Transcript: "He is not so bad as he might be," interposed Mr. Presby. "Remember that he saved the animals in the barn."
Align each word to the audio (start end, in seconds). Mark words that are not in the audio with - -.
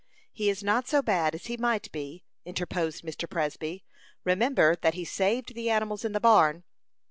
"He 0.33 0.49
is 0.49 0.63
not 0.63 0.87
so 0.87 1.03
bad 1.03 1.35
as 1.35 1.45
he 1.45 1.57
might 1.57 1.91
be," 1.91 2.25
interposed 2.43 3.03
Mr. 3.03 3.29
Presby. 3.29 3.83
"Remember 4.23 4.75
that 4.77 4.95
he 4.95 5.05
saved 5.05 5.53
the 5.53 5.69
animals 5.69 6.03
in 6.03 6.11
the 6.13 6.19
barn." 6.19 6.63